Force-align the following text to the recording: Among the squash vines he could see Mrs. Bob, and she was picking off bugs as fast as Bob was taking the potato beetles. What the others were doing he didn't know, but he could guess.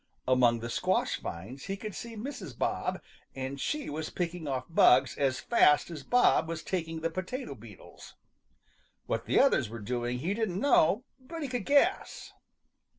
Among 0.27 0.61
the 0.61 0.69
squash 0.71 1.17
vines 1.19 1.65
he 1.65 1.77
could 1.77 1.93
see 1.93 2.15
Mrs. 2.15 2.57
Bob, 2.57 3.03
and 3.35 3.61
she 3.61 3.87
was 3.87 4.09
picking 4.09 4.47
off 4.47 4.65
bugs 4.67 5.15
as 5.15 5.39
fast 5.39 5.91
as 5.91 6.01
Bob 6.01 6.47
was 6.47 6.63
taking 6.63 7.01
the 7.01 7.11
potato 7.11 7.53
beetles. 7.53 8.15
What 9.05 9.27
the 9.27 9.39
others 9.39 9.69
were 9.69 9.77
doing 9.77 10.17
he 10.17 10.33
didn't 10.33 10.59
know, 10.59 11.03
but 11.19 11.43
he 11.43 11.47
could 11.47 11.65
guess. 11.65 12.33